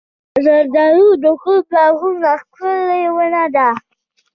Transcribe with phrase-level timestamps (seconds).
[0.45, 3.69] زردالو د کور باغونو ښکلې ونه ده.